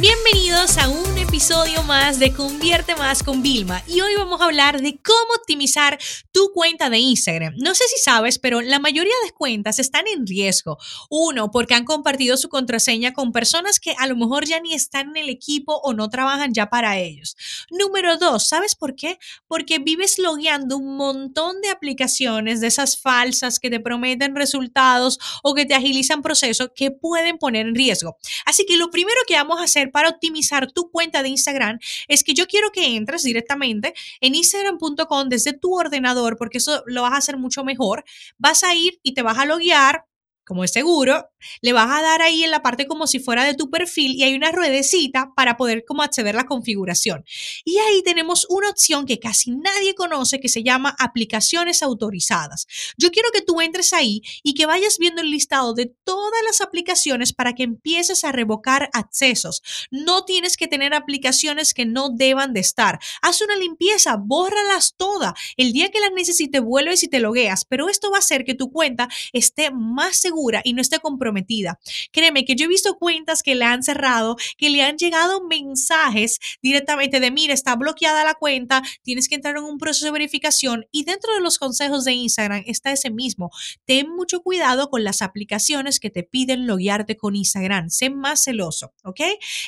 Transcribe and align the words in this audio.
Bienvenidos 0.00 0.78
a 0.78 0.88
un 0.88 1.18
episodio 1.18 1.82
más 1.82 2.18
de 2.18 2.32
Convierte 2.32 2.96
Más 2.96 3.22
con 3.22 3.42
Vilma 3.42 3.82
y 3.86 4.00
hoy 4.00 4.14
vamos 4.16 4.40
a 4.40 4.46
hablar 4.46 4.80
de 4.80 4.98
cómo 5.02 5.34
optimizar 5.38 5.98
tu 6.32 6.52
cuenta 6.54 6.88
de 6.88 6.96
Instagram. 6.96 7.52
No 7.58 7.74
sé 7.74 7.84
si 7.86 8.02
sabes, 8.02 8.38
pero 8.38 8.62
la 8.62 8.78
mayoría 8.78 9.12
de 9.26 9.32
cuentas 9.32 9.78
están 9.78 10.06
en 10.08 10.26
riesgo. 10.26 10.78
Uno, 11.10 11.50
porque 11.50 11.74
han 11.74 11.84
compartido 11.84 12.38
su 12.38 12.48
contraseña 12.48 13.12
con 13.12 13.30
personas 13.30 13.78
que 13.78 13.94
a 13.98 14.06
lo 14.06 14.16
mejor 14.16 14.46
ya 14.46 14.58
ni 14.60 14.72
están 14.72 15.10
en 15.10 15.18
el 15.18 15.28
equipo 15.28 15.78
o 15.84 15.92
no 15.92 16.08
trabajan 16.08 16.54
ya 16.54 16.70
para 16.70 16.96
ellos. 16.98 17.36
Número 17.70 18.16
dos, 18.16 18.48
¿sabes 18.48 18.74
por 18.74 18.96
qué? 18.96 19.18
Porque 19.48 19.80
vives 19.80 20.18
logueando 20.18 20.78
un 20.78 20.96
montón 20.96 21.60
de 21.60 21.68
aplicaciones 21.68 22.62
de 22.62 22.68
esas 22.68 22.98
falsas 22.98 23.60
que 23.60 23.68
te 23.68 23.80
prometen 23.80 24.34
resultados 24.34 25.18
o 25.42 25.52
que 25.52 25.66
te 25.66 25.74
agilizan 25.74 26.22
procesos 26.22 26.70
que 26.74 26.90
pueden 26.90 27.36
poner 27.36 27.66
en 27.66 27.74
riesgo. 27.74 28.16
Así 28.46 28.64
que 28.64 28.78
lo 28.78 28.90
primero 28.90 29.18
que 29.28 29.34
vamos 29.34 29.60
a 29.60 29.64
hacer 29.64 29.89
para 29.90 30.08
optimizar 30.08 30.70
tu 30.72 30.90
cuenta 30.90 31.22
de 31.22 31.28
Instagram 31.28 31.78
es 32.08 32.24
que 32.24 32.34
yo 32.34 32.46
quiero 32.46 32.70
que 32.72 32.96
entres 32.96 33.22
directamente 33.22 33.94
en 34.20 34.34
instagram.com 34.34 35.28
desde 35.28 35.52
tu 35.52 35.76
ordenador, 35.78 36.36
porque 36.36 36.58
eso 36.58 36.82
lo 36.86 37.02
vas 37.02 37.12
a 37.12 37.18
hacer 37.18 37.36
mucho 37.36 37.64
mejor. 37.64 38.04
Vas 38.38 38.64
a 38.64 38.74
ir 38.74 38.98
y 39.02 39.14
te 39.14 39.22
vas 39.22 39.38
a 39.38 39.46
loguear 39.46 40.04
como 40.50 40.64
es 40.64 40.72
seguro, 40.72 41.30
le 41.60 41.72
vas 41.72 41.96
a 41.96 42.02
dar 42.02 42.22
ahí 42.22 42.42
en 42.42 42.50
la 42.50 42.60
parte 42.60 42.88
como 42.88 43.06
si 43.06 43.20
fuera 43.20 43.44
de 43.44 43.54
tu 43.54 43.70
perfil 43.70 44.16
y 44.16 44.24
hay 44.24 44.34
una 44.34 44.50
ruedecita 44.50 45.30
para 45.36 45.56
poder 45.56 45.84
como 45.86 46.02
acceder 46.02 46.34
a 46.34 46.38
la 46.38 46.46
configuración. 46.46 47.24
Y 47.64 47.78
ahí 47.78 48.02
tenemos 48.02 48.48
una 48.50 48.68
opción 48.68 49.06
que 49.06 49.20
casi 49.20 49.52
nadie 49.52 49.94
conoce 49.94 50.40
que 50.40 50.48
se 50.48 50.64
llama 50.64 50.96
aplicaciones 50.98 51.84
autorizadas. 51.84 52.66
Yo 52.98 53.12
quiero 53.12 53.28
que 53.32 53.42
tú 53.42 53.60
entres 53.60 53.92
ahí 53.92 54.22
y 54.42 54.54
que 54.54 54.66
vayas 54.66 54.98
viendo 54.98 55.22
el 55.22 55.30
listado 55.30 55.72
de 55.72 55.94
todas 56.02 56.42
las 56.44 56.60
aplicaciones 56.60 57.32
para 57.32 57.54
que 57.54 57.62
empieces 57.62 58.24
a 58.24 58.32
revocar 58.32 58.90
accesos. 58.92 59.62
No 59.92 60.24
tienes 60.24 60.56
que 60.56 60.66
tener 60.66 60.94
aplicaciones 60.94 61.74
que 61.74 61.86
no 61.86 62.10
deban 62.10 62.54
de 62.54 62.58
estar. 62.58 62.98
Haz 63.22 63.40
una 63.40 63.54
limpieza, 63.54 64.16
bórralas 64.18 64.96
todas. 64.96 65.34
El 65.56 65.72
día 65.72 65.90
que 65.90 66.00
las 66.00 66.10
necesites 66.10 66.60
vuelves 66.60 67.04
y 67.04 67.08
te 67.08 67.20
logueas, 67.20 67.64
pero 67.64 67.88
esto 67.88 68.10
va 68.10 68.16
a 68.16 68.18
hacer 68.18 68.44
que 68.44 68.54
tu 68.54 68.72
cuenta 68.72 69.08
esté 69.32 69.70
más 69.70 70.16
segura 70.16 70.39
y 70.64 70.72
no 70.72 70.82
esté 70.82 70.98
comprometida. 70.98 71.78
Créeme 72.12 72.44
que 72.44 72.56
yo 72.56 72.64
he 72.64 72.68
visto 72.68 72.96
cuentas 72.96 73.42
que 73.42 73.54
le 73.54 73.64
han 73.64 73.82
cerrado, 73.82 74.36
que 74.56 74.70
le 74.70 74.82
han 74.82 74.96
llegado 74.96 75.44
mensajes 75.44 76.38
directamente 76.62 77.20
de, 77.20 77.30
mira, 77.30 77.54
está 77.54 77.76
bloqueada 77.76 78.24
la 78.24 78.34
cuenta, 78.34 78.82
tienes 79.02 79.28
que 79.28 79.34
entrar 79.34 79.56
en 79.56 79.64
un 79.64 79.78
proceso 79.78 80.06
de 80.06 80.12
verificación 80.12 80.86
y 80.90 81.04
dentro 81.04 81.34
de 81.34 81.40
los 81.40 81.58
consejos 81.58 82.04
de 82.04 82.12
Instagram 82.12 82.62
está 82.66 82.92
ese 82.92 83.10
mismo. 83.10 83.50
Ten 83.84 84.08
mucho 84.08 84.40
cuidado 84.40 84.90
con 84.90 85.04
las 85.04 85.22
aplicaciones 85.22 86.00
que 86.00 86.10
te 86.10 86.22
piden 86.22 86.66
loguearte 86.66 87.16
con 87.16 87.36
Instagram. 87.36 87.90
Sé 87.90 88.10
más 88.10 88.44
celoso, 88.44 88.92
¿ok? 89.04 89.20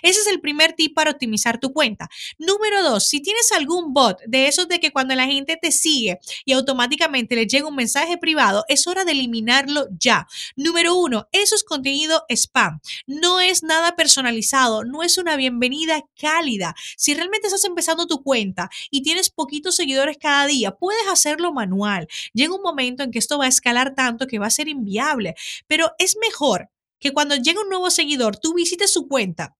Ese 0.03 0.21
es 0.21 0.27
el 0.27 0.41
primer 0.41 0.73
tip 0.73 0.95
para 0.95 1.11
optimizar 1.11 1.59
tu 1.59 1.73
cuenta. 1.73 2.09
Número 2.39 2.83
dos, 2.83 3.09
si 3.09 3.21
tienes 3.21 3.53
algún 3.53 3.93
bot 3.93 4.21
de 4.27 4.49
esos 4.49 4.69
de 4.69 4.81
que 4.81 4.91
cuando 4.91 5.15
la 5.15 5.27
gente 5.27 5.59
te 5.61 5.73
sigue 5.73 6.19
y 6.45 6.53
automáticamente 6.53 7.35
le 7.35 7.47
llega 7.47 7.69
un 7.69 7.77
mensaje 7.77 8.19
privado, 8.19 8.65
es 8.69 8.87
hora 8.87 9.05
de 9.05 9.13
eliminarlo 9.13 9.89
ya. 9.99 10.27
Número 10.63 10.95
uno, 10.95 11.29
eso 11.33 11.57
es 11.57 11.65
contenido 11.65 12.25
spam. 12.29 12.79
No 13.09 13.41
es 13.41 13.65
nada 13.65 13.97
personalizado, 13.97 14.85
no 14.85 15.03
es 15.03 15.19
una 15.19 15.35
bienvenida 15.35 16.05
cálida. 16.21 16.77
Si 16.97 17.15
realmente 17.15 17.49
estás 17.49 17.65
empezando 17.65 18.07
tu 18.07 18.23
cuenta 18.23 18.71
y 18.89 19.03
tienes 19.03 19.29
poquitos 19.29 19.75
seguidores 19.75 20.19
cada 20.21 20.47
día, 20.47 20.71
puedes 20.71 21.09
hacerlo 21.09 21.53
manual. 21.53 22.07
Llega 22.33 22.55
un 22.55 22.63
momento 22.63 23.03
en 23.03 23.11
que 23.11 23.19
esto 23.19 23.39
va 23.39 23.47
a 23.47 23.49
escalar 23.49 23.97
tanto 23.97 24.29
que 24.29 24.39
va 24.39 24.47
a 24.47 24.51
ser 24.51 24.69
inviable, 24.69 25.35
pero 25.67 25.91
es 25.99 26.17
mejor 26.21 26.71
que 27.01 27.13
cuando 27.13 27.35
llega 27.35 27.61
un 27.61 27.69
nuevo 27.69 27.91
seguidor, 27.91 28.37
tú 28.37 28.55
visites 28.55 28.93
su 28.93 29.09
cuenta, 29.09 29.57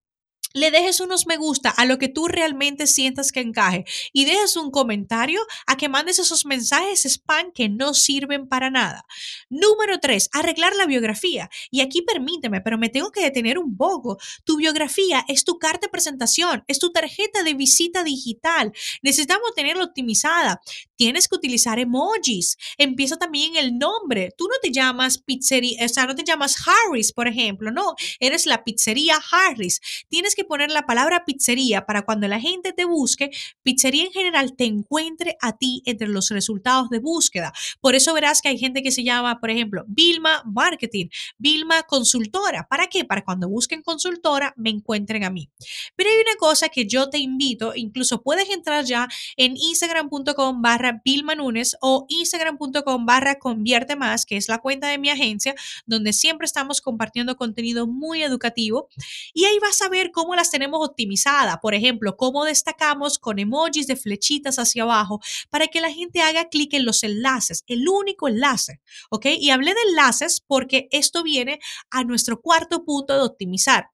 le 0.55 0.71
dejes 0.71 1.01
unos 1.01 1.27
me 1.27 1.37
gusta 1.37 1.71
a 1.71 1.85
lo 1.85 1.99
que 1.99 2.09
tú 2.09 2.29
realmente 2.29 2.87
sientas 2.87 3.33
que 3.33 3.41
encaje 3.41 3.85
y 4.13 4.25
dejes 4.25 4.57
un 4.57 4.71
comentario 4.71 5.41
a 5.67 5.77
que 5.77 5.89
mandes 5.89 6.19
esos 6.19 6.47
mensajes 6.47 7.05
spam 7.05 7.53
que 7.53 7.69
no 7.69 7.95
sirven 7.95 8.49
para 8.49 8.71
nada. 8.71 9.05
Número 9.49 9.99
tres, 9.99 10.29
arreglar 10.33 10.75
la 10.77 10.87
biografía. 10.87 11.51
Y 11.71 11.81
aquí 11.81 12.03
permíteme, 12.03 12.61
pero 12.61 12.79
me 12.79 12.89
tengo 12.89 13.11
que 13.11 13.23
detener 13.23 13.59
un 13.59 13.77
poco. 13.77 14.19
Tu 14.45 14.57
biografía 14.57 15.25
es 15.29 15.45
tu 15.45 15.59
carta 15.59 15.87
de 15.87 15.91
presentación, 15.91 16.65
es 16.67 16.79
tu 16.79 16.93
tarjeta 16.93 17.43
de 17.43 17.55
visita 17.55 18.05
digital. 18.05 18.73
Necesitamos 19.03 19.55
tenerla 19.55 19.85
optimizada. 19.85 20.61
Tienes 21.03 21.27
que 21.27 21.35
utilizar 21.35 21.81
emojis. 21.81 22.57
Empieza 22.79 23.17
también 23.17 23.57
el 23.57 23.77
nombre. 23.77 24.33
Tú 24.39 24.45
no 24.45 24.55
te 24.63 24.71
llamas 24.71 25.19
pizzería, 25.19 25.85
o 25.85 25.89
sea, 25.89 26.07
no 26.07 26.15
te 26.15 26.23
llamas 26.23 26.55
Harris, 26.65 27.13
por 27.13 27.27
ejemplo. 27.27 27.73
No, 27.73 27.97
eres 28.21 28.47
la 28.47 28.63
pizzería 28.63 29.17
Harris. 29.33 29.81
Tienes 30.09 30.37
que 30.37 30.45
poner 30.45 30.71
la 30.71 30.87
palabra 30.87 31.25
pizzería 31.25 31.87
para 31.87 32.03
cuando 32.03 32.29
la 32.29 32.39
gente 32.39 32.73
te 32.73 32.85
busque, 32.85 33.33
pizzería 33.65 34.05
en 34.05 34.13
general 34.13 34.55
te 34.55 34.65
encuentre 34.65 35.37
a 35.41 35.57
ti 35.57 35.83
entre 35.87 36.07
los 36.07 36.29
resultados 36.31 36.89
de 36.89 37.01
búsqueda. 37.01 37.53
Por 37.81 37.97
eso 37.97 38.15
verás 38.15 38.41
que 38.41 38.51
hay 38.51 38.59
gente 38.59 38.81
que 38.85 38.93
se 38.93 39.03
llama, 39.03 39.41
por 39.41 39.51
ejemplo, 39.51 39.83
Vilma 39.89 40.45
Marketing, 40.47 41.09
Vilma 41.37 41.83
Consultora. 41.83 42.69
¿Para 42.71 42.87
qué? 42.87 43.05
Para 43.05 43.25
cuando 43.25 43.49
busquen 43.49 43.83
consultora 43.83 44.55
me 44.57 44.71
encuentren 44.71 45.25
a 45.25 45.31
mí. 45.31 45.51
Pero 45.97 46.11
hay 46.11 46.17
una 46.19 46.37
cosa 46.37 46.69
que 46.69 46.87
yo 46.87 47.11
te 47.11 47.19
invito, 47.19 47.73
incluso 47.75 48.23
puedes 48.23 48.49
entrar 48.51 48.85
ya 48.85 49.09
en 49.37 49.57
instagram.com 49.57 50.63
barra 50.63 50.92
Vilma 51.05 51.35
Nunes 51.35 51.77
o 51.81 52.07
instagram.com 52.09 53.07
barra 53.07 53.39
Convierte 53.39 53.97
Más, 53.97 54.27
que 54.27 54.37
es 54.37 54.49
la 54.49 54.59
cuenta 54.59 54.89
de 54.89 54.99
mi 54.99 55.11
agencia, 55.11 55.55
donde 55.87 56.13
siempre 56.13 56.45
estamos 56.45 56.81
compartiendo 56.81 57.37
contenido 57.37 57.87
muy 57.87 58.23
educativo. 58.23 58.89
Y 59.33 59.45
ahí 59.45 59.59
vas 59.61 59.81
a 59.83 59.89
ver 59.89 60.11
cómo 60.11 60.35
las 60.35 60.51
tenemos 60.51 60.87
optimizadas. 60.87 61.59
Por 61.61 61.75
ejemplo, 61.75 62.17
cómo 62.17 62.45
destacamos 62.45 63.19
con 63.19 63.39
emojis 63.39 63.87
de 63.87 63.97
flechitas 63.97 64.59
hacia 64.59 64.83
abajo 64.83 65.21
para 65.51 65.69
que 65.69 65.81
la 65.81 65.91
gente 65.91 66.21
haga 66.21 66.49
clic 66.49 66.75
en 66.75 66.85
los 66.85 67.03
enlaces, 67.03 67.65
el 67.67 67.89
único 67.89 68.29
enlace. 68.29 68.81
¿Ok? 69.11 69.27
Y 69.39 69.51
hablé 69.51 69.75
de 69.75 69.91
enlaces 69.91 70.43
porque 70.47 70.89
esto 70.91 71.23
viene 71.23 71.61
a 71.91 72.05
nuestro 72.05 72.41
cuarto 72.41 72.85
punto 72.85 73.15
de 73.15 73.23
optimizar. 73.23 73.87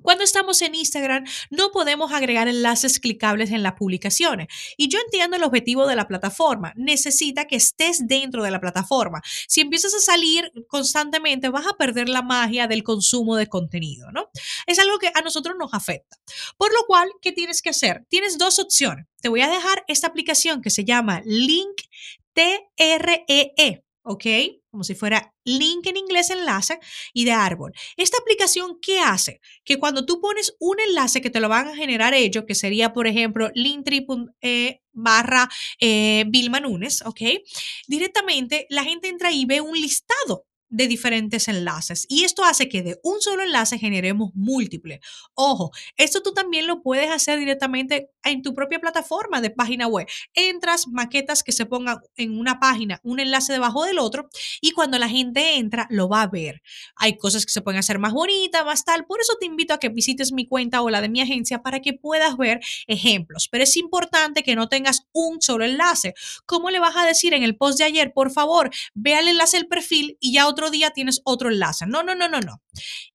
Cuando 0.00 0.24
estamos 0.24 0.62
en 0.62 0.74
Instagram, 0.74 1.24
no 1.50 1.70
podemos 1.70 2.12
agregar 2.12 2.48
enlaces 2.48 2.98
clicables 2.98 3.50
en 3.50 3.62
las 3.62 3.74
publicaciones. 3.74 4.48
Y 4.76 4.88
yo 4.88 4.98
entiendo 4.98 5.36
el 5.36 5.44
objetivo 5.44 5.86
de 5.86 5.96
la 5.96 6.08
plataforma. 6.08 6.72
Necesita 6.76 7.46
que 7.46 7.56
estés 7.56 8.06
dentro 8.06 8.42
de 8.42 8.50
la 8.50 8.60
plataforma. 8.60 9.22
Si 9.46 9.60
empiezas 9.60 9.94
a 9.94 10.00
salir 10.00 10.50
constantemente, 10.66 11.50
vas 11.50 11.66
a 11.66 11.76
perder 11.76 12.08
la 12.08 12.22
magia 12.22 12.66
del 12.66 12.82
consumo 12.82 13.36
de 13.36 13.46
contenido, 13.46 14.10
¿no? 14.12 14.30
Es 14.66 14.78
algo 14.78 14.98
que 14.98 15.10
a 15.14 15.20
nosotros 15.20 15.56
nos 15.58 15.74
afecta. 15.74 16.16
Por 16.56 16.72
lo 16.72 16.84
cual, 16.86 17.10
¿qué 17.20 17.32
tienes 17.32 17.62
que 17.62 17.70
hacer? 17.70 18.04
Tienes 18.08 18.38
dos 18.38 18.58
opciones. 18.58 19.06
Te 19.20 19.28
voy 19.28 19.42
a 19.42 19.48
dejar 19.48 19.84
esta 19.86 20.08
aplicación 20.08 20.62
que 20.62 20.70
se 20.70 20.84
llama 20.84 21.22
Link 21.24 21.82
TREE, 22.32 23.84
¿ok? 24.02 24.26
Como 24.72 24.84
si 24.84 24.94
fuera 24.94 25.34
link 25.44 25.86
en 25.86 25.98
inglés 25.98 26.30
enlace 26.30 26.78
y 27.12 27.26
de 27.26 27.32
árbol. 27.32 27.74
Esta 27.98 28.16
aplicación, 28.16 28.78
¿qué 28.80 29.00
hace? 29.00 29.42
Que 29.64 29.78
cuando 29.78 30.06
tú 30.06 30.18
pones 30.18 30.56
un 30.58 30.80
enlace 30.80 31.20
que 31.20 31.28
te 31.28 31.40
lo 31.40 31.50
van 31.50 31.68
a 31.68 31.76
generar 31.76 32.14
ellos, 32.14 32.44
que 32.46 32.54
sería, 32.54 32.94
por 32.94 33.06
ejemplo, 33.06 33.50
linktree 33.54 34.06
barra 34.92 35.48
eh, 35.78 36.24
Vilma 36.28 36.58
Nunes, 36.58 37.02
¿ok? 37.02 37.20
Directamente 37.86 38.66
la 38.70 38.82
gente 38.82 39.08
entra 39.08 39.30
y 39.30 39.44
ve 39.44 39.60
un 39.60 39.78
listado 39.78 40.46
de 40.72 40.88
diferentes 40.88 41.48
enlaces. 41.48 42.06
Y 42.08 42.24
esto 42.24 42.42
hace 42.44 42.68
que 42.68 42.82
de 42.82 42.98
un 43.04 43.20
solo 43.20 43.42
enlace 43.42 43.78
generemos 43.78 44.32
múltiples. 44.34 45.00
Ojo, 45.34 45.70
esto 45.96 46.22
tú 46.22 46.32
también 46.32 46.66
lo 46.66 46.82
puedes 46.82 47.10
hacer 47.10 47.38
directamente 47.38 48.10
en 48.24 48.42
tu 48.42 48.54
propia 48.54 48.80
plataforma 48.80 49.40
de 49.40 49.50
página 49.50 49.86
web. 49.86 50.06
Entras, 50.34 50.88
maquetas 50.88 51.42
que 51.42 51.52
se 51.52 51.66
pongan 51.66 51.98
en 52.16 52.38
una 52.38 52.58
página, 52.58 53.00
un 53.04 53.20
enlace 53.20 53.52
debajo 53.52 53.84
del 53.84 53.98
otro, 53.98 54.30
y 54.62 54.70
cuando 54.70 54.98
la 54.98 55.08
gente 55.08 55.56
entra, 55.56 55.86
lo 55.90 56.08
va 56.08 56.22
a 56.22 56.28
ver. 56.28 56.62
Hay 56.96 57.18
cosas 57.18 57.44
que 57.44 57.52
se 57.52 57.60
pueden 57.60 57.78
hacer 57.78 57.98
más 57.98 58.14
bonitas, 58.14 58.64
más 58.64 58.84
tal. 58.84 59.04
Por 59.04 59.20
eso 59.20 59.34
te 59.38 59.46
invito 59.46 59.74
a 59.74 59.78
que 59.78 59.90
visites 59.90 60.32
mi 60.32 60.46
cuenta 60.46 60.80
o 60.80 60.88
la 60.88 61.02
de 61.02 61.10
mi 61.10 61.20
agencia 61.20 61.62
para 61.62 61.80
que 61.80 61.92
puedas 61.92 62.38
ver 62.38 62.60
ejemplos. 62.86 63.48
Pero 63.50 63.64
es 63.64 63.76
importante 63.76 64.42
que 64.42 64.56
no 64.56 64.70
tengas 64.70 65.06
un 65.12 65.42
solo 65.42 65.66
enlace. 65.66 66.14
¿Cómo 66.46 66.70
le 66.70 66.80
vas 66.80 66.96
a 66.96 67.04
decir 67.04 67.34
en 67.34 67.42
el 67.42 67.56
post 67.56 67.78
de 67.78 67.84
ayer, 67.84 68.12
por 68.14 68.30
favor, 68.30 68.70
ve 68.94 69.14
al 69.14 69.28
enlace 69.28 69.58
del 69.58 69.66
perfil 69.66 70.16
y 70.18 70.32
ya 70.32 70.48
otro 70.48 70.61
día 70.70 70.90
tienes 70.90 71.20
otro 71.24 71.50
enlace. 71.50 71.86
No, 71.86 72.02
no, 72.02 72.14
no, 72.14 72.28
no, 72.28 72.40
no. 72.40 72.62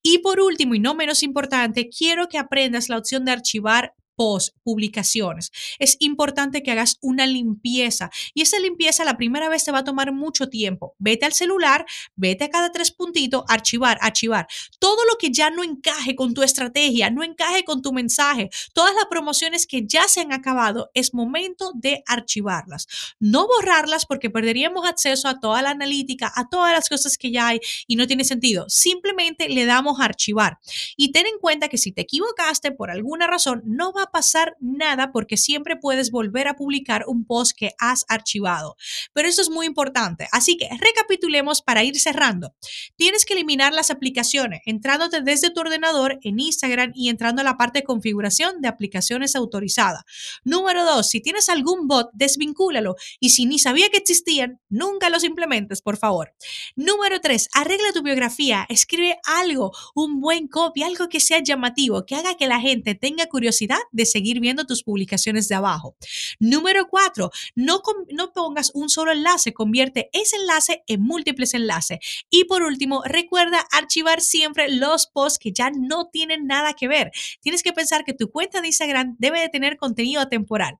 Y 0.01 0.19
por 0.19 0.39
último 0.39 0.75
y 0.75 0.79
no 0.79 0.95
menos 0.95 1.23
importante, 1.23 1.89
quiero 1.89 2.27
que 2.27 2.37
aprendas 2.37 2.89
la 2.89 2.97
opción 2.97 3.25
de 3.25 3.31
archivar 3.31 3.93
posts, 4.17 4.53
publicaciones. 4.63 5.51
Es 5.79 5.95
importante 5.99 6.63
que 6.63 6.71
hagas 6.71 6.97
una 7.01 7.25
limpieza 7.25 8.09
y 8.33 8.41
esa 8.41 8.59
limpieza 8.59 9.05
la 9.05 9.15
primera 9.15 9.47
vez 9.47 9.63
te 9.63 9.71
va 9.71 9.79
a 9.79 9.83
tomar 9.83 10.11
mucho 10.11 10.49
tiempo. 10.49 10.95
Vete 10.97 11.25
al 11.25 11.33
celular, 11.33 11.85
vete 12.15 12.45
a 12.45 12.49
cada 12.49 12.71
tres 12.71 12.91
puntitos, 12.91 13.43
archivar, 13.47 13.97
archivar. 14.01 14.47
Todo 14.79 15.05
lo 15.05 15.17
que 15.17 15.31
ya 15.31 15.49
no 15.51 15.63
encaje 15.63 16.15
con 16.15 16.33
tu 16.33 16.41
estrategia, 16.43 17.09
no 17.11 17.23
encaje 17.23 17.63
con 17.63 17.81
tu 17.81 17.93
mensaje, 17.93 18.49
todas 18.73 18.93
las 18.95 19.05
promociones 19.05 19.67
que 19.67 19.85
ya 19.85 20.07
se 20.07 20.21
han 20.21 20.33
acabado, 20.33 20.89
es 20.95 21.13
momento 21.13 21.71
de 21.75 22.03
archivarlas. 22.07 22.87
No 23.19 23.47
borrarlas 23.47 24.05
porque 24.05 24.31
perderíamos 24.31 24.87
acceso 24.87 25.27
a 25.27 25.39
toda 25.39 25.61
la 25.61 25.69
analítica, 25.69 26.31
a 26.35 26.49
todas 26.49 26.73
las 26.73 26.89
cosas 26.89 27.17
que 27.17 27.31
ya 27.31 27.49
hay 27.49 27.59
y 27.85 27.95
no 27.95 28.07
tiene 28.07 28.23
sentido. 28.23 28.65
Simplemente 28.67 29.47
le 29.47 29.65
damos 29.65 29.99
a 29.99 30.05
archivar. 30.05 30.57
Y 30.95 31.11
ten 31.11 31.27
en 31.27 31.37
cuenta 31.39 31.69
que 31.69 31.77
si 31.77 31.91
te 31.91 32.01
equivocaste 32.01 32.71
por 32.71 32.89
alguna 32.89 33.27
razón, 33.27 33.61
no 33.63 33.93
va 33.93 34.06
pasar 34.11 34.55
nada 34.59 35.11
porque 35.11 35.37
siempre 35.37 35.75
puedes 35.75 36.11
volver 36.11 36.47
a 36.47 36.55
publicar 36.55 37.05
un 37.07 37.25
post 37.25 37.51
que 37.57 37.71
has 37.79 38.05
archivado. 38.07 38.75
Pero 39.13 39.27
eso 39.27 39.41
es 39.41 39.49
muy 39.49 39.65
importante. 39.65 40.27
Así 40.31 40.57
que 40.57 40.69
recapitulemos 40.79 41.61
para 41.61 41.83
ir 41.83 41.99
cerrando. 41.99 42.53
Tienes 42.95 43.25
que 43.25 43.33
eliminar 43.33 43.73
las 43.73 43.91
aplicaciones 43.91 44.61
entrándote 44.65 45.21
desde 45.21 45.49
tu 45.49 45.61
ordenador 45.61 46.19
en 46.23 46.39
Instagram 46.39 46.91
y 46.95 47.09
entrando 47.09 47.41
a 47.41 47.45
la 47.45 47.57
parte 47.57 47.79
de 47.79 47.85
configuración 47.85 48.61
de 48.61 48.67
aplicaciones 48.67 49.35
autorizadas. 49.35 50.03
Número 50.43 50.83
dos, 50.85 51.09
si 51.09 51.21
tienes 51.21 51.49
algún 51.49 51.87
bot, 51.87 52.09
desvincúlalo 52.13 52.95
y 53.19 53.29
si 53.29 53.45
ni 53.45 53.59
sabía 53.59 53.89
que 53.89 53.97
existían, 53.97 54.59
nunca 54.69 55.09
los 55.09 55.23
implementes, 55.23 55.81
por 55.81 55.97
favor. 55.97 56.33
Número 56.75 57.19
tres, 57.21 57.49
arregla 57.53 57.91
tu 57.93 58.01
biografía, 58.01 58.65
escribe 58.69 59.17
algo, 59.23 59.71
un 59.95 60.19
buen 60.19 60.47
copy, 60.47 60.83
algo 60.83 61.09
que 61.09 61.19
sea 61.19 61.41
llamativo, 61.43 62.05
que 62.05 62.15
haga 62.15 62.35
que 62.35 62.47
la 62.47 62.59
gente 62.59 62.95
tenga 62.95 63.27
curiosidad 63.27 63.79
de 63.97 64.05
seguir 64.05 64.39
viendo 64.39 64.65
tus 64.65 64.83
publicaciones 64.83 65.49
de 65.49 65.55
abajo. 65.55 65.97
Número 66.39 66.87
cuatro, 66.87 67.31
no, 67.55 67.81
no 68.11 68.31
pongas 68.31 68.71
un 68.73 68.89
solo 68.89 69.11
enlace, 69.11 69.53
convierte 69.53 70.09
ese 70.13 70.37
enlace 70.37 70.83
en 70.87 71.01
múltiples 71.01 71.53
enlaces. 71.53 71.99
Y 72.29 72.45
por 72.45 72.61
último, 72.61 73.03
recuerda 73.03 73.65
archivar 73.71 74.21
siempre 74.21 74.69
los 74.69 75.07
posts 75.07 75.39
que 75.39 75.51
ya 75.51 75.71
no 75.71 76.07
tienen 76.07 76.45
nada 76.47 76.73
que 76.73 76.87
ver. 76.87 77.11
Tienes 77.41 77.63
que 77.63 77.73
pensar 77.73 78.05
que 78.05 78.13
tu 78.13 78.29
cuenta 78.31 78.61
de 78.61 78.67
Instagram 78.67 79.15
debe 79.19 79.41
de 79.41 79.49
tener 79.49 79.77
contenido 79.77 80.29
temporal. 80.29 80.77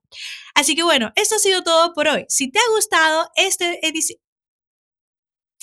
Así 0.54 0.74
que 0.74 0.84
bueno, 0.84 1.12
esto 1.16 1.34
ha 1.34 1.40
sido 1.40 1.62
todo 1.62 1.92
por 1.92 2.08
hoy. 2.08 2.24
Si 2.28 2.50
te 2.50 2.58
ha 2.58 2.74
gustado 2.74 3.28
este 3.36 3.86
edición, 3.86 4.18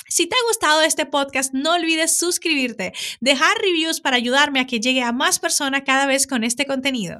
si 0.07 0.27
te 0.27 0.35
ha 0.35 0.47
gustado 0.47 0.81
este 0.81 1.05
podcast, 1.05 1.53
no 1.53 1.73
olvides 1.73 2.17
suscribirte, 2.17 2.93
dejar 3.21 3.57
reviews 3.57 4.01
para 4.01 4.17
ayudarme 4.17 4.59
a 4.59 4.67
que 4.67 4.79
llegue 4.79 5.01
a 5.01 5.11
más 5.11 5.39
personas 5.39 5.81
cada 5.85 6.05
vez 6.05 6.27
con 6.27 6.43
este 6.43 6.65
contenido. 6.65 7.19